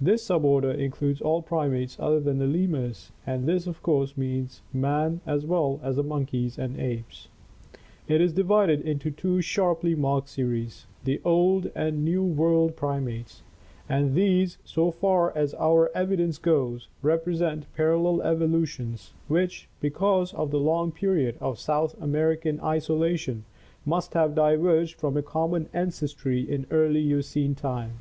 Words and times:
This 0.00 0.26
suborder 0.28 0.76
includes 0.76 1.20
all 1.20 1.40
primates 1.40 1.96
other 2.00 2.18
than 2.18 2.38
the 2.38 2.46
lemurs 2.48 3.12
and 3.24 3.46
this 3.46 3.68
of 3.68 3.84
course 3.84 4.16
means 4.16 4.62
man 4.72 5.20
as 5.28 5.46
well 5.46 5.78
as 5.80 5.94
the 5.94 6.02
monkeys 6.02 6.58
and 6.58 6.76
apes. 6.80 7.28
It 8.08 8.20
is 8.20 8.32
divided 8.32 8.80
into 8.80 9.12
two 9.12 9.40
sharply 9.40 9.94
marked 9.94 10.28
series, 10.28 10.86
the 11.04 11.20
Old 11.24 11.70
and 11.76 12.04
New 12.04 12.24
World 12.24 12.74
primates, 12.74 13.42
and 13.88 14.16
these, 14.16 14.58
so 14.64 14.90
far 14.90 15.30
as 15.38 15.54
our 15.54 15.88
evidence 15.96 16.36
goes, 16.38 16.88
represent 17.00 17.72
parallel 17.76 18.22
evolutions 18.22 19.12
which 19.28 19.68
because 19.80 20.34
of 20.34 20.50
the 20.50 20.58
long 20.58 20.90
period 20.90 21.36
of 21.40 21.60
South 21.60 21.94
American 22.02 22.58
isolation 22.60 23.44
(see 23.44 23.44
page 23.44 23.84
65) 23.84 23.86
must 23.86 24.14
have 24.14 24.34
diverged 24.34 24.98
from 24.98 25.16
a 25.16 25.22
common 25.22 25.68
an 25.72 25.90
cestry 25.90 26.44
in 26.48 26.66
early 26.72 26.98
Eocene 27.02 27.54
time. 27.54 28.00